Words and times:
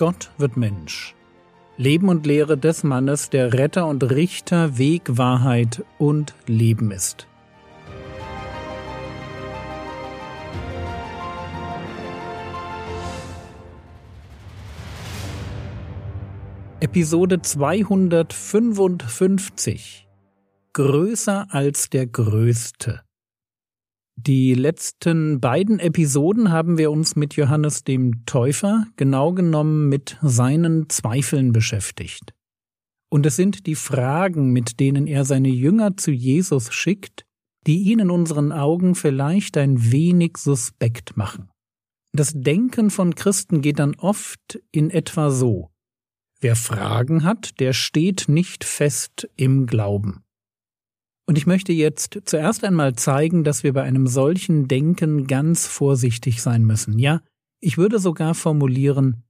Gott 0.00 0.32
wird 0.38 0.56
Mensch. 0.56 1.14
Leben 1.76 2.08
und 2.08 2.24
Lehre 2.24 2.56
des 2.56 2.84
Mannes, 2.84 3.28
der 3.28 3.52
Retter 3.52 3.86
und 3.86 4.02
Richter, 4.02 4.78
Weg, 4.78 5.18
Wahrheit 5.18 5.84
und 5.98 6.32
Leben 6.46 6.90
ist. 6.90 7.26
Episode 16.80 17.42
255 17.42 20.08
Größer 20.72 21.46
als 21.50 21.90
der 21.90 22.06
Größte 22.06 23.02
die 24.16 24.54
letzten 24.54 25.40
beiden 25.40 25.78
Episoden 25.78 26.50
haben 26.50 26.76
wir 26.76 26.90
uns 26.90 27.16
mit 27.16 27.36
Johannes 27.36 27.84
dem 27.84 28.26
Täufer, 28.26 28.86
genau 28.96 29.32
genommen 29.32 29.88
mit 29.88 30.18
seinen 30.20 30.88
Zweifeln 30.90 31.52
beschäftigt. 31.52 32.34
Und 33.10 33.26
es 33.26 33.36
sind 33.36 33.66
die 33.66 33.74
Fragen, 33.74 34.52
mit 34.52 34.78
denen 34.78 35.06
er 35.06 35.24
seine 35.24 35.48
Jünger 35.48 35.96
zu 35.96 36.10
Jesus 36.10 36.72
schickt, 36.72 37.24
die 37.66 37.78
ihn 37.78 37.98
in 37.98 38.10
unseren 38.10 38.52
Augen 38.52 38.94
vielleicht 38.94 39.56
ein 39.56 39.90
wenig 39.90 40.36
suspekt 40.36 41.16
machen. 41.16 41.50
Das 42.12 42.32
Denken 42.34 42.90
von 42.90 43.14
Christen 43.14 43.62
geht 43.62 43.78
dann 43.78 43.94
oft 43.94 44.60
in 44.72 44.90
etwa 44.90 45.30
so 45.30 45.70
Wer 46.40 46.56
Fragen 46.56 47.22
hat, 47.22 47.60
der 47.60 47.74
steht 47.74 48.24
nicht 48.28 48.64
fest 48.64 49.28
im 49.36 49.66
Glauben. 49.66 50.24
Und 51.30 51.38
ich 51.38 51.46
möchte 51.46 51.72
jetzt 51.72 52.18
zuerst 52.24 52.64
einmal 52.64 52.96
zeigen, 52.96 53.44
dass 53.44 53.62
wir 53.62 53.72
bei 53.72 53.84
einem 53.84 54.08
solchen 54.08 54.66
Denken 54.66 55.28
ganz 55.28 55.64
vorsichtig 55.64 56.42
sein 56.42 56.64
müssen. 56.64 56.98
Ja, 56.98 57.20
ich 57.60 57.78
würde 57.78 58.00
sogar 58.00 58.34
formulieren, 58.34 59.22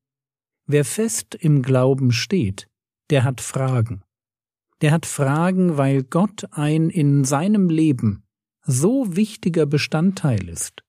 wer 0.64 0.86
fest 0.86 1.34
im 1.34 1.60
Glauben 1.60 2.10
steht, 2.10 2.68
der 3.10 3.22
hat 3.22 3.42
Fragen. 3.42 4.00
Der 4.80 4.92
hat 4.92 5.04
Fragen, 5.04 5.76
weil 5.76 6.02
Gott 6.02 6.46
ein 6.52 6.88
in 6.88 7.24
seinem 7.24 7.68
Leben 7.68 8.22
so 8.62 9.14
wichtiger 9.14 9.66
Bestandteil 9.66 10.48
ist, 10.48 10.82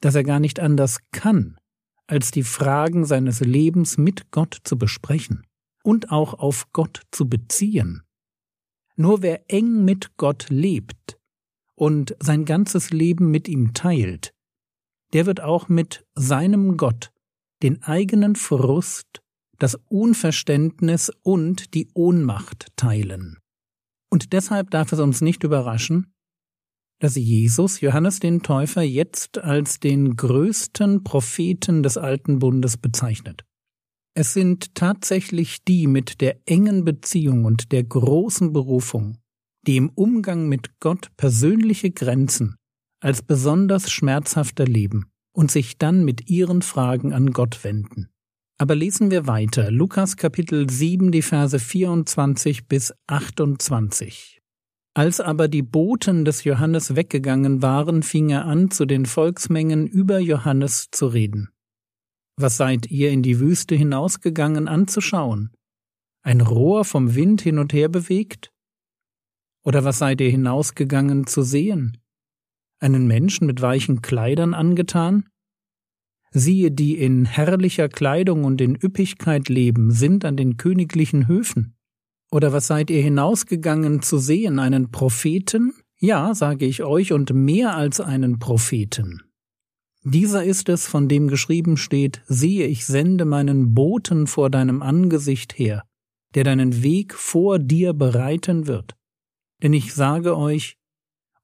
dass 0.00 0.14
er 0.14 0.22
gar 0.22 0.38
nicht 0.38 0.60
anders 0.60 1.00
kann, 1.10 1.58
als 2.06 2.30
die 2.30 2.44
Fragen 2.44 3.06
seines 3.06 3.40
Lebens 3.40 3.98
mit 3.98 4.30
Gott 4.30 4.58
zu 4.62 4.78
besprechen 4.78 5.42
und 5.82 6.12
auch 6.12 6.32
auf 6.32 6.70
Gott 6.72 7.02
zu 7.10 7.28
beziehen. 7.28 8.03
Nur 8.96 9.22
wer 9.22 9.50
eng 9.50 9.84
mit 9.84 10.16
Gott 10.16 10.46
lebt 10.50 11.18
und 11.76 12.16
sein 12.20 12.44
ganzes 12.44 12.90
Leben 12.90 13.30
mit 13.30 13.48
ihm 13.48 13.74
teilt, 13.74 14.32
der 15.12 15.26
wird 15.26 15.40
auch 15.40 15.68
mit 15.68 16.06
seinem 16.14 16.76
Gott 16.76 17.10
den 17.62 17.82
eigenen 17.82 18.36
Frust, 18.36 19.22
das 19.58 19.76
Unverständnis 19.88 21.10
und 21.22 21.74
die 21.74 21.88
Ohnmacht 21.94 22.68
teilen. 22.76 23.38
Und 24.10 24.32
deshalb 24.32 24.70
darf 24.70 24.92
es 24.92 25.00
uns 25.00 25.20
nicht 25.20 25.42
überraschen, 25.44 26.12
dass 27.00 27.16
Jesus 27.16 27.80
Johannes 27.80 28.20
den 28.20 28.42
Täufer 28.42 28.82
jetzt 28.82 29.38
als 29.38 29.80
den 29.80 30.16
größten 30.16 31.02
Propheten 31.02 31.82
des 31.82 31.96
alten 31.96 32.38
Bundes 32.38 32.76
bezeichnet. 32.76 33.44
Es 34.16 34.32
sind 34.32 34.76
tatsächlich 34.76 35.64
die 35.64 35.88
mit 35.88 36.20
der 36.20 36.36
engen 36.46 36.84
Beziehung 36.84 37.44
und 37.44 37.72
der 37.72 37.82
großen 37.82 38.52
Berufung, 38.52 39.18
die 39.66 39.76
im 39.76 39.90
Umgang 39.90 40.48
mit 40.48 40.78
Gott 40.78 41.08
persönliche 41.16 41.90
Grenzen 41.90 42.54
als 43.00 43.22
besonders 43.22 43.90
schmerzhaft 43.90 44.60
erleben 44.60 45.10
und 45.34 45.50
sich 45.50 45.78
dann 45.78 46.04
mit 46.04 46.30
ihren 46.30 46.62
Fragen 46.62 47.12
an 47.12 47.32
Gott 47.32 47.64
wenden. 47.64 48.08
Aber 48.56 48.76
lesen 48.76 49.10
wir 49.10 49.26
weiter. 49.26 49.70
Lukas 49.70 50.16
Kapitel 50.16 50.70
7, 50.70 51.10
die 51.10 51.22
Verse 51.22 51.58
24 51.58 52.68
bis 52.68 52.94
28. 53.08 54.40
Als 54.94 55.20
aber 55.20 55.48
die 55.48 55.62
Boten 55.62 56.24
des 56.24 56.44
Johannes 56.44 56.94
weggegangen 56.94 57.62
waren, 57.62 58.04
fing 58.04 58.30
er 58.30 58.44
an, 58.44 58.70
zu 58.70 58.86
den 58.86 59.06
Volksmengen 59.06 59.88
über 59.88 60.20
Johannes 60.20 60.86
zu 60.92 61.08
reden. 61.08 61.48
Was 62.36 62.56
seid 62.56 62.90
ihr 62.90 63.10
in 63.10 63.22
die 63.22 63.38
Wüste 63.38 63.76
hinausgegangen 63.76 64.66
anzuschauen? 64.66 65.50
Ein 66.22 66.40
Rohr 66.40 66.84
vom 66.84 67.14
Wind 67.14 67.42
hin 67.42 67.58
und 67.58 67.72
her 67.72 67.88
bewegt? 67.88 68.50
Oder 69.62 69.84
was 69.84 69.98
seid 69.98 70.20
ihr 70.20 70.30
hinausgegangen 70.30 71.26
zu 71.26 71.42
sehen? 71.42 71.98
Einen 72.80 73.06
Menschen 73.06 73.46
mit 73.46 73.62
weichen 73.62 74.02
Kleidern 74.02 74.52
angetan? 74.52 75.28
Siehe, 76.32 76.72
die 76.72 76.98
in 76.98 77.24
herrlicher 77.24 77.88
Kleidung 77.88 78.44
und 78.44 78.60
in 78.60 78.74
Üppigkeit 78.74 79.48
leben, 79.48 79.92
sind 79.92 80.24
an 80.24 80.36
den 80.36 80.56
königlichen 80.56 81.28
Höfen. 81.28 81.76
Oder 82.32 82.52
was 82.52 82.66
seid 82.66 82.90
ihr 82.90 83.00
hinausgegangen 83.00 84.02
zu 84.02 84.18
sehen, 84.18 84.58
einen 84.58 84.90
Propheten? 84.90 85.72
Ja, 86.00 86.34
sage 86.34 86.66
ich 86.66 86.82
euch, 86.82 87.12
und 87.12 87.32
mehr 87.32 87.76
als 87.76 88.00
einen 88.00 88.40
Propheten. 88.40 89.22
Dieser 90.06 90.44
ist 90.44 90.68
es, 90.68 90.86
von 90.86 91.08
dem 91.08 91.28
geschrieben 91.28 91.78
steht, 91.78 92.20
siehe, 92.26 92.66
ich 92.66 92.84
sende 92.84 93.24
meinen 93.24 93.74
Boten 93.74 94.26
vor 94.26 94.50
deinem 94.50 94.82
Angesicht 94.82 95.58
her, 95.58 95.84
der 96.34 96.44
deinen 96.44 96.82
Weg 96.82 97.14
vor 97.14 97.58
dir 97.58 97.94
bereiten 97.94 98.66
wird. 98.66 98.94
Denn 99.62 99.72
ich 99.72 99.94
sage 99.94 100.36
euch, 100.36 100.76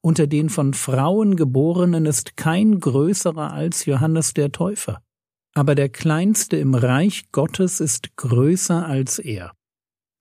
unter 0.01 0.27
den 0.27 0.49
von 0.49 0.75
Frauen 0.75 1.37
geborenen 1.37 2.05
ist 2.05 2.37
kein 2.37 2.79
größerer 2.79 3.51
als 3.51 3.85
Johannes 3.85 4.35
der 4.35 4.51
Täufer, 4.51 5.01
aber 5.55 5.73
der 5.73 5.89
kleinste 5.89 6.57
im 6.57 6.75
Reich 6.75 7.31
Gottes 7.31 7.79
ist 7.79 8.15
größer 8.15 8.85
als 8.85 9.17
er. 9.17 9.53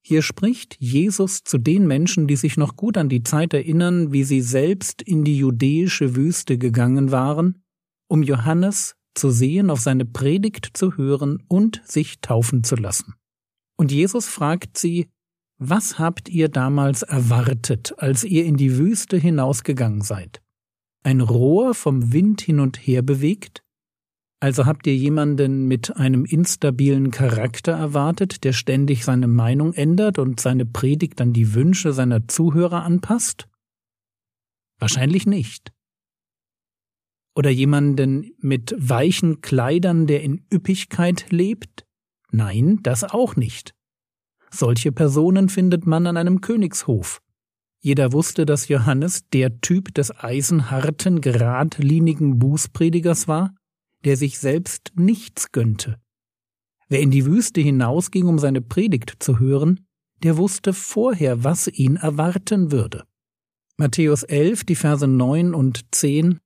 Hier 0.03 0.23
spricht 0.23 0.77
Jesus 0.79 1.45
zu 1.45 1.59
den 1.59 1.87
Menschen, 1.87 2.27
die 2.27 2.37
sich 2.37 2.57
noch 2.57 2.77
gut 2.77 2.97
an 2.97 3.11
die 3.11 3.23
Zeit 3.23 3.53
erinnern, 3.53 4.13
wie 4.13 4.25
sie 4.25 4.41
selbst 4.41 5.03
in 5.03 5.25
die 5.25 5.37
judäische 5.37 6.17
Wüste 6.17 6.57
gegangen 6.57 7.11
waren 7.11 7.63
um 8.11 8.23
Johannes 8.23 8.97
zu 9.15 9.31
sehen, 9.31 9.71
auf 9.71 9.81
seine 9.81 10.05
Predigt 10.05 10.71
zu 10.75 10.97
hören 10.97 11.43
und 11.49 11.81
sich 11.85 12.21
taufen 12.21 12.65
zu 12.65 12.75
lassen. 12.75 13.15
Und 13.77 13.93
Jesus 13.93 14.27
fragt 14.27 14.77
sie, 14.77 15.09
was 15.59 15.99
habt 15.99 16.29
ihr 16.29 16.49
damals 16.49 17.03
erwartet, 17.03 17.95
als 17.99 18.25
ihr 18.25 18.45
in 18.45 18.57
die 18.57 18.79
Wüste 18.79 19.17
hinausgegangen 19.17 20.01
seid? 20.01 20.41
Ein 21.03 21.21
Rohr 21.21 21.75
vom 21.75 22.13
Wind 22.13 22.41
hin 22.41 22.61
und 22.61 22.77
her 22.79 23.03
bewegt? 23.03 23.63
Also 24.41 24.65
habt 24.67 24.87
ihr 24.87 24.97
jemanden 24.97 25.69
mit 25.69 25.97
einem 25.97 26.25
instabilen 26.25 27.11
Charakter 27.11 27.73
erwartet, 27.73 28.43
der 28.45 28.53
ständig 28.53 29.05
seine 29.05 29.29
Meinung 29.29 29.73
ändert 29.75 30.19
und 30.19 30.41
seine 30.41 30.65
Predigt 30.65 31.21
an 31.21 31.33
die 31.33 31.55
Wünsche 31.55 31.93
seiner 31.93 32.27
Zuhörer 32.27 32.83
anpasst? 32.83 33.49
Wahrscheinlich 34.79 35.27
nicht 35.27 35.73
oder 37.35 37.51
jemanden 37.51 38.33
mit 38.39 38.75
weichen 38.77 39.41
Kleidern, 39.41 40.07
der 40.07 40.23
in 40.23 40.45
Üppigkeit 40.53 41.31
lebt? 41.31 41.87
Nein, 42.31 42.81
das 42.83 43.05
auch 43.05 43.37
nicht. 43.37 43.75
Solche 44.51 44.93
Personen 44.93 45.49
findet 45.49 45.87
man 45.87 46.07
an 46.07 46.17
einem 46.17 46.41
Königshof. 46.41 47.21
Jeder 47.81 48.13
wusste, 48.13 48.45
dass 48.45 48.69
Johannes 48.69 49.29
der 49.33 49.61
Typ 49.61 49.95
des 49.95 50.11
eisenharten, 50.15 51.21
geradlinigen 51.21 52.39
Bußpredigers 52.39 53.27
war, 53.27 53.55
der 54.05 54.17
sich 54.17 54.39
selbst 54.39 54.93
nichts 54.97 55.53
gönnte. 55.53 55.97
Wer 56.89 57.01
in 57.01 57.11
die 57.11 57.25
Wüste 57.25 57.61
hinausging, 57.61 58.27
um 58.27 58.39
seine 58.39 58.61
Predigt 58.61 59.15
zu 59.21 59.39
hören, 59.39 59.87
der 60.23 60.37
wusste 60.37 60.73
vorher, 60.73 61.45
was 61.45 61.69
ihn 61.69 61.97
erwarten 61.97 62.73
würde. 62.73 63.05
Matthäus 63.77 64.25
11, 64.25 64.65
die 64.65 64.75
Verse 64.75 65.07
9 65.07 65.55
und 65.55 65.95
10 65.95 66.41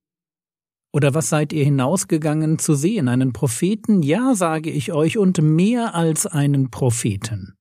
oder 0.95 1.13
was 1.13 1.27
seid 1.27 1.51
ihr 1.51 1.65
hinausgegangen 1.65 2.57
zu 2.57 2.73
sehen? 2.73 3.09
Einen 3.09 3.33
Propheten? 3.33 4.01
Ja, 4.01 4.33
sage 4.33 4.69
ich 4.69 4.93
euch, 4.93 5.17
und 5.17 5.41
mehr 5.41 5.93
als 5.93 6.25
einen 6.25 6.71
Propheten. 6.71 7.53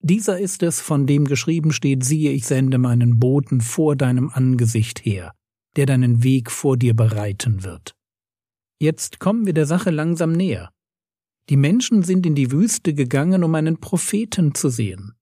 Dieser 0.00 0.38
ist 0.38 0.62
es, 0.62 0.80
von 0.80 1.04
dem 1.04 1.24
geschrieben 1.24 1.72
steht, 1.72 2.04
siehe, 2.04 2.30
ich 2.30 2.46
sende 2.46 2.78
meinen 2.78 3.18
Boten 3.18 3.60
vor 3.60 3.96
deinem 3.96 4.30
Angesicht 4.32 5.04
her, 5.04 5.32
der 5.74 5.86
deinen 5.86 6.22
Weg 6.22 6.52
vor 6.52 6.76
dir 6.76 6.94
bereiten 6.94 7.64
wird. 7.64 7.96
Jetzt 8.80 9.18
kommen 9.18 9.44
wir 9.44 9.54
der 9.54 9.66
Sache 9.66 9.90
langsam 9.90 10.30
näher. 10.30 10.70
Die 11.48 11.56
Menschen 11.56 12.04
sind 12.04 12.26
in 12.26 12.36
die 12.36 12.52
Wüste 12.52 12.94
gegangen, 12.94 13.42
um 13.42 13.56
einen 13.56 13.80
Propheten 13.80 14.54
zu 14.54 14.68
sehen. 14.68 15.14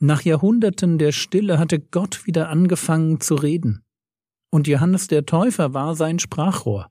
Nach 0.00 0.22
Jahrhunderten 0.22 0.98
der 0.98 1.12
Stille 1.12 1.60
hatte 1.60 1.78
Gott 1.78 2.26
wieder 2.26 2.48
angefangen 2.48 3.20
zu 3.20 3.36
reden 3.36 3.84
und 4.50 4.66
Johannes 4.66 5.06
der 5.06 5.26
Täufer 5.26 5.74
war 5.74 5.94
sein 5.94 6.18
Sprachrohr. 6.18 6.90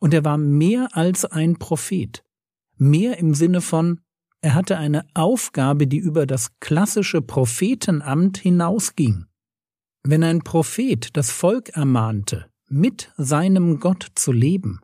Und 0.00 0.14
er 0.14 0.24
war 0.24 0.38
mehr 0.38 0.88
als 0.92 1.24
ein 1.24 1.58
Prophet, 1.58 2.24
mehr 2.76 3.18
im 3.18 3.34
Sinne 3.34 3.60
von, 3.60 4.00
er 4.40 4.54
hatte 4.54 4.76
eine 4.76 5.06
Aufgabe, 5.14 5.86
die 5.86 5.98
über 5.98 6.26
das 6.26 6.58
klassische 6.58 7.22
Prophetenamt 7.22 8.38
hinausging. 8.38 9.26
Wenn 10.02 10.24
ein 10.24 10.40
Prophet 10.40 11.16
das 11.16 11.30
Volk 11.30 11.68
ermahnte, 11.70 12.46
mit 12.68 13.12
seinem 13.16 13.78
Gott 13.78 14.08
zu 14.16 14.32
leben, 14.32 14.80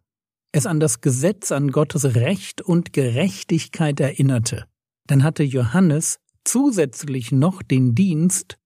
es 0.53 0.67
an 0.67 0.79
das 0.79 1.01
Gesetz, 1.01 1.51
an 1.51 1.73
Gottes 1.73 2.15
Recht 2.15 2.63
und 2.63 2.93
Gerechtigkeit 2.93 3.99
erinnerte, 3.99 4.67
dann 5.09 5.25
hatte 5.25 5.43
Johannes 5.43 6.21
zusätzlich 6.45 7.33
noch 7.33 7.63
den 7.63 7.97
Dienst, 7.97 8.59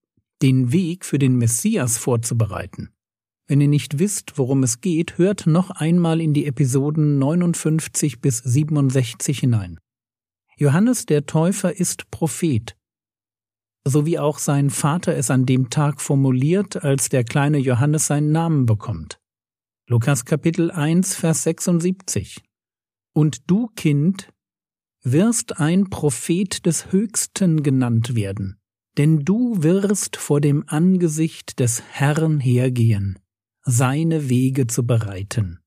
den 0.43 0.71
Weg 0.71 1.05
für 1.05 1.17
den 1.17 1.37
Messias 1.37 1.97
vorzubereiten. 1.97 2.89
Wenn 3.47 3.61
ihr 3.61 3.67
nicht 3.67 3.99
wisst, 3.99 4.37
worum 4.37 4.63
es 4.63 4.79
geht, 4.79 5.17
hört 5.17 5.47
noch 5.47 5.69
einmal 5.69 6.21
in 6.21 6.33
die 6.33 6.45
Episoden 6.45 7.19
59 7.19 8.21
bis 8.21 8.37
67 8.37 9.39
hinein. 9.39 9.79
Johannes 10.57 11.05
der 11.05 11.25
Täufer 11.25 11.77
ist 11.77 12.09
Prophet, 12.09 12.75
so 13.85 14.05
wie 14.05 14.17
auch 14.17 14.39
sein 14.39 14.69
Vater 14.69 15.15
es 15.15 15.29
an 15.29 15.45
dem 15.45 15.69
Tag 15.69 15.99
formuliert, 15.99 16.83
als 16.83 17.09
der 17.09 17.23
kleine 17.23 17.57
Johannes 17.57 18.07
seinen 18.07 18.31
Namen 18.31 18.65
bekommt. 18.65 19.19
Lukas 19.89 20.23
Kapitel 20.23 20.71
1, 20.71 21.15
Vers 21.15 21.43
76. 21.43 22.41
Und 23.13 23.49
du, 23.49 23.67
Kind, 23.75 24.29
wirst 25.03 25.59
ein 25.59 25.89
Prophet 25.89 26.65
des 26.65 26.93
Höchsten 26.93 27.61
genannt 27.61 28.15
werden, 28.15 28.57
denn 28.97 29.25
du 29.25 29.61
wirst 29.61 30.15
vor 30.15 30.39
dem 30.39 30.63
Angesicht 30.67 31.59
des 31.59 31.83
Herrn 31.91 32.39
hergehen, 32.39 33.19
seine 33.63 34.29
Wege 34.29 34.67
zu 34.67 34.85
bereiten. 34.85 35.59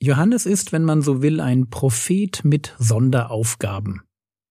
Johannes 0.00 0.46
ist, 0.46 0.72
wenn 0.72 0.84
man 0.84 1.02
so 1.02 1.22
will, 1.22 1.40
ein 1.40 1.68
Prophet 1.68 2.42
mit 2.44 2.74
Sonderaufgaben. 2.78 4.02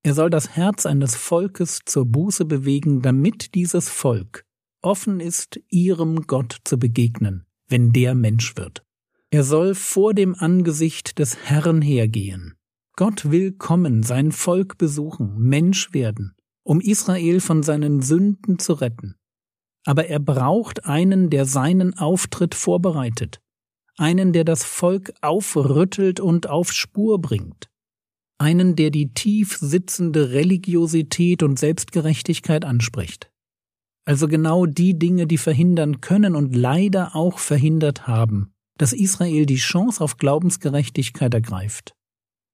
Er 0.04 0.14
soll 0.14 0.30
das 0.30 0.50
Herz 0.56 0.86
eines 0.86 1.16
Volkes 1.16 1.82
zur 1.86 2.06
Buße 2.06 2.46
bewegen, 2.46 3.02
damit 3.02 3.56
dieses 3.56 3.90
Volk 3.90 4.46
offen 4.82 5.20
ist, 5.20 5.60
ihrem 5.70 6.28
Gott 6.28 6.58
zu 6.64 6.78
begegnen, 6.78 7.46
wenn 7.68 7.92
der 7.92 8.16
Mensch 8.16 8.56
wird. 8.56 8.84
Er 9.32 9.44
soll 9.44 9.76
vor 9.76 10.14
dem 10.14 10.36
Angesicht 10.36 11.20
des 11.20 11.38
Herrn 11.38 11.82
hergehen. 11.82 12.56
Gott 12.96 13.30
will 13.30 13.52
kommen, 13.52 14.04
sein 14.04 14.32
Volk 14.32 14.78
besuchen, 14.78 15.38
Mensch 15.38 15.94
werden, 15.94 16.36
um 16.64 16.82
Israel 16.82 17.40
von 17.40 17.64
seinen 17.64 18.02
Sünden 18.02 18.60
zu 18.60 18.74
retten. 18.74 19.16
Aber 19.86 20.08
er 20.08 20.20
braucht 20.20 20.86
einen, 20.86 21.30
der 21.30 21.46
seinen 21.46 21.98
Auftritt 21.98 22.56
vorbereitet, 22.56 23.40
einen, 23.98 24.34
der 24.34 24.44
das 24.44 24.64
Volk 24.64 25.14
aufrüttelt 25.22 26.20
und 26.20 26.48
auf 26.48 26.72
Spur 26.72 27.20
bringt, 27.20 27.70
einen, 28.38 28.76
der 28.76 28.90
die 28.90 29.14
tief 29.14 29.58
sitzende 29.60 30.32
Religiosität 30.32 31.44
und 31.44 31.60
Selbstgerechtigkeit 31.60 32.66
anspricht. 32.66 33.32
Also 34.06 34.28
genau 34.28 34.66
die 34.66 34.98
Dinge, 34.98 35.28
die 35.28 35.38
verhindern 35.38 36.02
können 36.02 36.36
und 36.36 36.56
leider 36.56 37.16
auch 37.16 37.38
verhindert 37.38 38.08
haben, 38.08 38.54
dass 38.78 38.94
Israel 38.94 39.46
die 39.46 39.58
Chance 39.58 40.04
auf 40.04 40.18
Glaubensgerechtigkeit 40.18 41.34
ergreift. 41.34 41.94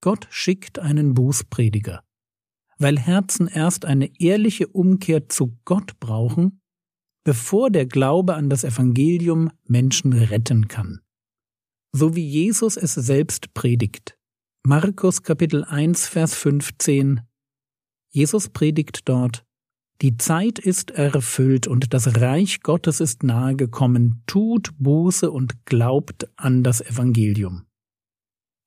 Gott 0.01 0.27
schickt 0.29 0.79
einen 0.79 1.13
Bußprediger, 1.13 2.01
weil 2.77 2.99
Herzen 2.99 3.47
erst 3.47 3.85
eine 3.85 4.19
ehrliche 4.19 4.67
Umkehr 4.67 5.29
zu 5.29 5.57
Gott 5.65 5.99
brauchen, 5.99 6.61
bevor 7.25 7.69
der 7.69 7.85
Glaube 7.85 8.35
an 8.35 8.49
das 8.49 8.63
Evangelium 8.63 9.51
Menschen 9.67 10.13
retten 10.13 10.69
kann 10.69 11.01
so 11.95 12.13
wie 12.13 12.27
Jesus 12.27 12.75
es 12.75 12.93
selbst 12.93 13.53
predigt. 13.53 14.17
Markus 14.63 15.23
Kapitel 15.23 15.63
1, 15.63 16.09
Vers 16.09 16.35
15. 16.35 17.21
Jesus 18.09 18.49
predigt 18.49 19.07
dort, 19.07 19.45
die 20.01 20.17
Zeit 20.17 20.59
ist 20.59 20.91
erfüllt 20.91 21.67
und 21.67 21.93
das 21.93 22.19
Reich 22.19 22.59
Gottes 22.63 22.99
ist 22.99 23.23
nahe 23.23 23.55
gekommen, 23.55 24.23
tut 24.27 24.71
Buße 24.77 25.31
und 25.31 25.65
glaubt 25.65 26.27
an 26.35 26.63
das 26.63 26.81
Evangelium. 26.81 27.65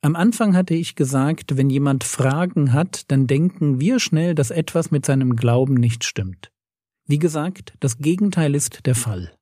Am 0.00 0.16
Anfang 0.16 0.56
hatte 0.56 0.72
ich 0.72 0.94
gesagt, 0.94 1.58
wenn 1.58 1.68
jemand 1.68 2.04
Fragen 2.04 2.72
hat, 2.72 3.10
dann 3.10 3.26
denken 3.26 3.78
wir 3.78 4.00
schnell, 4.00 4.34
dass 4.34 4.50
etwas 4.50 4.90
mit 4.90 5.04
seinem 5.04 5.36
Glauben 5.36 5.74
nicht 5.74 6.04
stimmt. 6.04 6.50
Wie 7.08 7.18
gesagt, 7.18 7.74
das 7.80 7.98
Gegenteil 7.98 8.54
ist 8.54 8.84
der 8.84 8.94
Fall. 8.94 9.32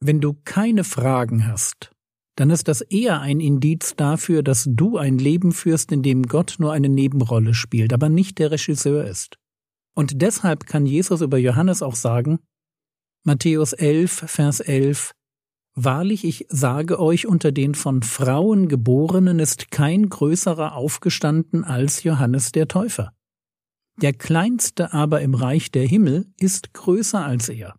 Wenn 0.00 0.20
du 0.20 0.34
keine 0.44 0.82
Fragen 0.82 1.46
hast, 1.46 1.92
dann 2.36 2.50
ist 2.50 2.68
das 2.68 2.80
eher 2.80 3.20
ein 3.20 3.40
Indiz 3.40 3.94
dafür, 3.96 4.42
dass 4.42 4.66
du 4.68 4.98
ein 4.98 5.18
Leben 5.18 5.52
führst, 5.52 5.92
in 5.92 6.02
dem 6.02 6.24
Gott 6.24 6.56
nur 6.58 6.72
eine 6.72 6.88
Nebenrolle 6.88 7.54
spielt, 7.54 7.92
aber 7.92 8.08
nicht 8.08 8.38
der 8.38 8.50
Regisseur 8.50 9.04
ist. 9.04 9.38
Und 9.96 10.22
deshalb 10.22 10.66
kann 10.66 10.86
Jesus 10.86 11.20
über 11.20 11.38
Johannes 11.38 11.82
auch 11.82 11.96
sagen, 11.96 12.40
Matthäus 13.24 13.72
11, 13.72 14.24
Vers 14.26 14.60
11, 14.60 15.12
Wahrlich, 15.80 16.24
ich 16.24 16.46
sage 16.48 16.98
euch, 16.98 17.28
unter 17.28 17.52
den 17.52 17.76
von 17.76 18.02
Frauen 18.02 18.68
geborenen 18.68 19.38
ist 19.38 19.70
kein 19.70 20.08
größerer 20.08 20.74
aufgestanden 20.74 21.62
als 21.62 22.02
Johannes 22.02 22.50
der 22.50 22.66
Täufer. 22.66 23.12
Der 24.00 24.12
kleinste 24.12 24.92
aber 24.92 25.22
im 25.22 25.34
Reich 25.34 25.72
der 25.72 25.86
Himmel 25.86 26.32
ist 26.38 26.72
größer 26.72 27.24
als 27.24 27.48
er. 27.48 27.74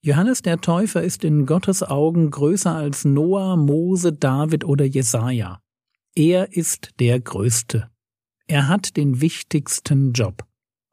Johannes 0.00 0.42
der 0.42 0.60
Täufer 0.60 1.02
ist 1.02 1.24
in 1.24 1.44
Gottes 1.44 1.82
Augen 1.82 2.30
größer 2.30 2.72
als 2.72 3.04
Noah, 3.04 3.56
Mose, 3.56 4.12
David 4.12 4.64
oder 4.64 4.84
Jesaja. 4.84 5.60
Er 6.14 6.52
ist 6.52 7.00
der 7.00 7.18
Größte. 7.20 7.90
Er 8.46 8.68
hat 8.68 8.96
den 8.96 9.20
wichtigsten 9.20 10.12
Job. 10.12 10.46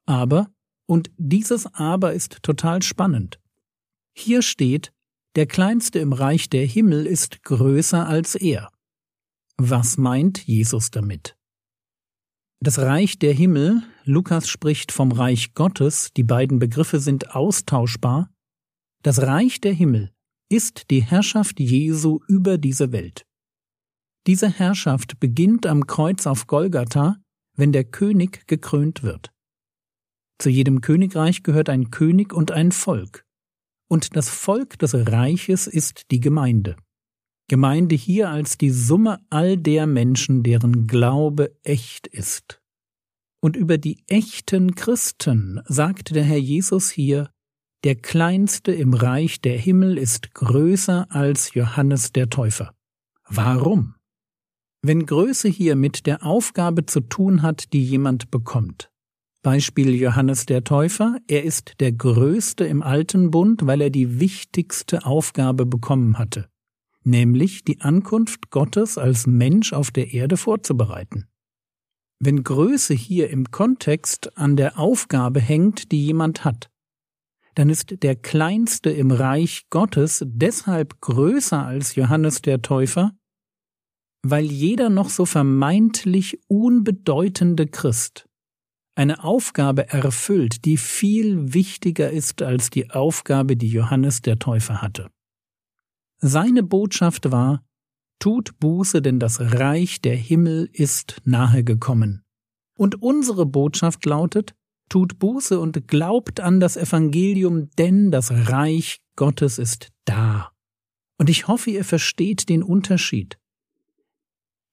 Aber, 0.07 0.49
und 0.87 1.11
dieses 1.17 1.67
Aber 1.67 2.13
ist 2.13 2.41
total 2.41 2.81
spannend. 2.81 3.39
Hier 4.13 4.41
steht, 4.41 4.91
der 5.35 5.45
Kleinste 5.45 5.99
im 5.99 6.13
Reich 6.13 6.49
der 6.49 6.65
Himmel 6.65 7.05
ist 7.05 7.43
größer 7.43 8.07
als 8.07 8.35
er. 8.35 8.71
Was 9.57 9.97
meint 9.97 10.47
Jesus 10.47 10.89
damit? 10.89 11.37
Das 12.63 12.77
Reich 12.77 13.17
der 13.17 13.33
Himmel, 13.33 13.81
Lukas 14.05 14.47
spricht 14.47 14.91
vom 14.91 15.11
Reich 15.11 15.55
Gottes, 15.55 16.13
die 16.15 16.23
beiden 16.23 16.59
Begriffe 16.59 16.99
sind 16.99 17.35
austauschbar, 17.35 18.29
das 19.01 19.23
Reich 19.23 19.61
der 19.61 19.73
Himmel 19.73 20.11
ist 20.47 20.91
die 20.91 21.01
Herrschaft 21.01 21.59
Jesu 21.59 22.19
über 22.27 22.59
diese 22.59 22.91
Welt. 22.91 23.25
Diese 24.27 24.47
Herrschaft 24.47 25.19
beginnt 25.19 25.65
am 25.65 25.87
Kreuz 25.87 26.27
auf 26.27 26.45
Golgatha, 26.45 27.17
wenn 27.57 27.71
der 27.71 27.85
König 27.85 28.45
gekrönt 28.45 29.01
wird. 29.01 29.31
Zu 30.37 30.49
jedem 30.49 30.81
Königreich 30.81 31.41
gehört 31.41 31.67
ein 31.67 31.89
König 31.89 32.31
und 32.31 32.51
ein 32.51 32.71
Volk. 32.71 33.25
Und 33.89 34.15
das 34.15 34.29
Volk 34.29 34.77
des 34.77 34.93
Reiches 34.93 35.65
ist 35.65 36.11
die 36.11 36.19
Gemeinde. 36.19 36.75
Gemeinde 37.51 37.95
hier 37.95 38.29
als 38.29 38.57
die 38.57 38.69
Summe 38.69 39.19
all 39.29 39.57
der 39.57 39.85
Menschen, 39.85 40.41
deren 40.41 40.87
Glaube 40.87 41.53
echt 41.63 42.07
ist. 42.07 42.61
Und 43.41 43.57
über 43.57 43.77
die 43.77 44.05
echten 44.07 44.73
Christen 44.73 45.59
sagt 45.65 46.15
der 46.15 46.23
Herr 46.23 46.37
Jesus 46.37 46.89
hier, 46.91 47.29
der 47.83 47.95
Kleinste 47.95 48.71
im 48.71 48.93
Reich 48.93 49.41
der 49.41 49.57
Himmel 49.57 49.97
ist 49.97 50.33
größer 50.33 51.07
als 51.09 51.53
Johannes 51.53 52.13
der 52.13 52.29
Täufer. 52.29 52.73
Warum? 53.27 53.95
Wenn 54.81 55.05
Größe 55.05 55.49
hier 55.49 55.75
mit 55.75 56.05
der 56.05 56.25
Aufgabe 56.25 56.85
zu 56.85 57.01
tun 57.01 57.41
hat, 57.41 57.73
die 57.73 57.83
jemand 57.83 58.31
bekommt. 58.31 58.89
Beispiel 59.43 59.93
Johannes 59.93 60.45
der 60.45 60.63
Täufer, 60.63 61.17
er 61.27 61.43
ist 61.43 61.73
der 61.81 61.91
Größte 61.91 62.63
im 62.63 62.81
alten 62.81 63.29
Bund, 63.29 63.65
weil 63.65 63.81
er 63.81 63.89
die 63.89 64.21
wichtigste 64.21 65.05
Aufgabe 65.05 65.65
bekommen 65.65 66.17
hatte, 66.17 66.47
nämlich 67.03 67.63
die 67.63 67.81
Ankunft 67.81 68.51
Gottes 68.51 68.97
als 68.97 69.27
Mensch 69.27 69.73
auf 69.73 69.91
der 69.91 70.13
Erde 70.13 70.37
vorzubereiten. 70.37 71.27
Wenn 72.19 72.43
Größe 72.43 72.93
hier 72.93 73.29
im 73.29 73.49
Kontext 73.49 74.37
an 74.37 74.55
der 74.55 74.77
Aufgabe 74.77 75.39
hängt, 75.39 75.91
die 75.91 76.05
jemand 76.05 76.45
hat, 76.45 76.69
dann 77.55 77.69
ist 77.69 78.03
der 78.03 78.15
Kleinste 78.15 78.91
im 78.91 79.11
Reich 79.11 79.65
Gottes 79.69 80.23
deshalb 80.25 81.01
größer 81.01 81.65
als 81.65 81.95
Johannes 81.95 82.41
der 82.41 82.61
Täufer, 82.61 83.11
weil 84.23 84.45
jeder 84.45 84.89
noch 84.89 85.09
so 85.09 85.25
vermeintlich 85.25 86.39
unbedeutende 86.47 87.67
Christ 87.67 88.27
eine 88.95 89.23
Aufgabe 89.23 89.89
erfüllt, 89.89 90.65
die 90.65 90.77
viel 90.77 91.53
wichtiger 91.53 92.11
ist 92.11 92.41
als 92.41 92.69
die 92.69 92.91
Aufgabe, 92.91 93.57
die 93.57 93.69
Johannes 93.69 94.21
der 94.21 94.37
Täufer 94.37 94.81
hatte. 94.81 95.09
Seine 96.21 96.63
Botschaft 96.63 97.31
war, 97.31 97.63
Tut 98.21 98.59
Buße, 98.59 99.01
denn 99.01 99.19
das 99.19 99.39
Reich 99.39 99.99
der 99.99 100.15
Himmel 100.15 100.69
ist 100.71 101.21
nahe 101.25 101.63
gekommen. 101.63 102.21
Und 102.77 103.01
unsere 103.01 103.47
Botschaft 103.47 104.05
lautet, 104.05 104.53
tut 104.89 105.17
Buße 105.17 105.59
und 105.59 105.87
glaubt 105.87 106.39
an 106.39 106.59
das 106.59 106.77
Evangelium, 106.77 107.71
denn 107.79 108.11
das 108.11 108.29
Reich 108.29 108.99
Gottes 109.15 109.57
ist 109.57 109.91
da. 110.05 110.51
Und 111.17 111.31
ich 111.31 111.47
hoffe, 111.47 111.71
ihr 111.71 111.83
versteht 111.83 112.47
den 112.47 112.61
Unterschied. 112.61 113.39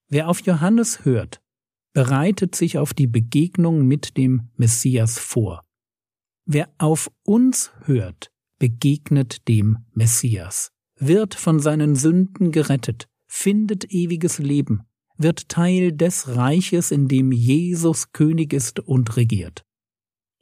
Wer 0.09 0.29
auf 0.29 0.41
Johannes 0.41 1.03
hört, 1.03 1.41
bereitet 1.93 2.53
sich 2.53 2.77
auf 2.77 2.93
die 2.93 3.07
Begegnung 3.07 3.87
mit 3.87 4.15
dem 4.15 4.51
Messias 4.57 5.17
vor. 5.17 5.65
Wer 6.45 6.69
auf 6.77 7.09
uns 7.23 7.71
hört, 7.85 8.31
begegnet 8.59 9.47
dem 9.47 9.87
Messias, 9.91 10.71
wird 10.99 11.35
von 11.35 11.59
seinen 11.59 11.95
Sünden 11.95 12.51
gerettet, 12.51 13.07
findet 13.27 13.91
ewiges 13.91 14.37
Leben, 14.39 14.83
wird 15.17 15.49
Teil 15.49 15.91
des 15.91 16.35
Reiches, 16.35 16.91
in 16.91 17.07
dem 17.07 17.31
Jesus 17.31 18.11
König 18.11 18.53
ist 18.53 18.79
und 18.79 19.15
regiert. 19.17 19.63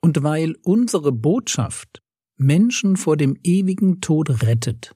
Und 0.01 0.23
weil 0.23 0.55
unsere 0.63 1.11
Botschaft 1.11 2.01
Menschen 2.37 2.97
vor 2.97 3.17
dem 3.17 3.37
ewigen 3.43 4.01
Tod 4.01 4.43
rettet, 4.43 4.93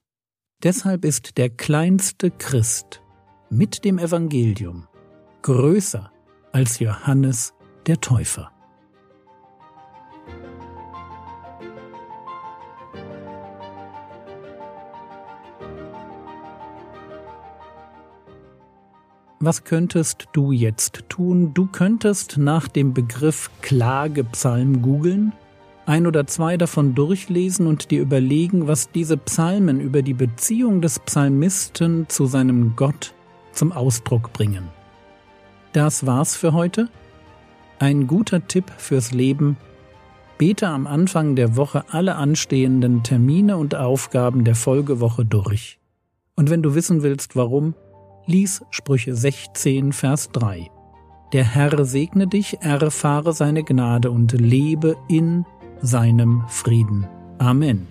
deshalb 0.64 1.06
ist 1.06 1.38
der 1.38 1.50
kleinste 1.50 2.32
Christ 2.32 3.02
mit 3.50 3.84
dem 3.84 3.98
Evangelium 3.98 4.88
größer 5.42 6.12
als 6.52 6.80
Johannes 6.80 7.54
der 7.88 8.00
Täufer. 8.00 8.52
Was 19.44 19.64
könntest 19.64 20.28
du 20.34 20.52
jetzt 20.52 21.06
tun? 21.10 21.56
Du 21.56 21.66
könntest 21.66 22.38
nach 22.38 22.68
dem 22.68 22.94
Begriff 22.94 23.50
Klagepsalm 23.64 24.84
googeln, 24.84 25.34
ein 25.88 26.06
oder 26.06 26.28
zwei 26.28 26.58
davon 26.58 26.94
durchlesen 26.94 27.66
und 27.66 27.90
dir 27.90 28.02
überlegen, 28.04 28.68
was 28.68 28.92
diese 28.92 29.18
Psalmen 29.18 29.82
über 29.82 30.04
die 30.04 30.14
Beziehung 30.14 30.80
des 30.80 31.00
Psalmisten 31.00 32.08
zu 32.08 32.28
seinem 32.28 32.76
Gott 32.76 33.16
zum 33.52 33.72
Ausdruck 33.72 34.32
bringen. 34.32 34.68
Das 35.74 36.06
war's 36.06 36.36
für 36.36 36.54
heute. 36.54 36.88
Ein 37.80 38.06
guter 38.06 38.48
Tipp 38.48 38.72
fürs 38.78 39.12
Leben. 39.12 39.58
Bete 40.38 40.68
am 40.68 40.86
Anfang 40.86 41.36
der 41.36 41.56
Woche 41.56 41.86
alle 41.90 42.16
anstehenden 42.16 43.02
Termine 43.02 43.58
und 43.58 43.74
Aufgaben 43.74 44.44
der 44.44 44.56
Folgewoche 44.56 45.26
durch. 45.26 45.80
Und 46.36 46.52
wenn 46.52 46.62
du 46.62 46.76
wissen 46.76 47.02
willst, 47.02 47.36
warum, 47.36 47.74
lies 48.32 48.64
Sprüche 48.70 49.14
16, 49.14 49.92
Vers 49.92 50.30
3. 50.32 50.72
Der 51.34 51.44
Herr 51.44 51.84
segne 51.84 52.28
dich, 52.28 52.62
erfahre 52.62 53.34
seine 53.34 53.64
Gnade 53.64 54.10
und 54.10 54.32
lebe 54.32 54.96
in 55.10 55.46
seinem 55.82 56.44
Frieden. 56.48 57.06
Amen. 57.40 57.88